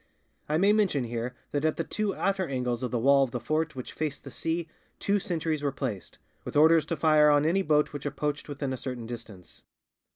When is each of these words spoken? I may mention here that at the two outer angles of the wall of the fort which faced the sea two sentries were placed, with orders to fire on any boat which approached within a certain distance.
I 0.49 0.57
may 0.57 0.73
mention 0.73 1.03
here 1.03 1.35
that 1.51 1.63
at 1.63 1.77
the 1.77 1.83
two 1.83 2.15
outer 2.15 2.47
angles 2.47 2.81
of 2.81 2.89
the 2.89 2.97
wall 2.97 3.21
of 3.23 3.29
the 3.29 3.39
fort 3.39 3.75
which 3.75 3.93
faced 3.93 4.23
the 4.23 4.31
sea 4.31 4.67
two 4.99 5.19
sentries 5.19 5.61
were 5.61 5.71
placed, 5.71 6.17
with 6.43 6.55
orders 6.57 6.85
to 6.87 6.95
fire 6.95 7.29
on 7.29 7.45
any 7.45 7.61
boat 7.61 7.93
which 7.93 8.07
approached 8.07 8.49
within 8.49 8.73
a 8.73 8.77
certain 8.77 9.05
distance. 9.05 9.61